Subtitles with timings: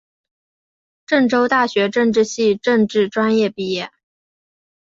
[1.05, 3.91] 郑州大学政治系政治专业毕业。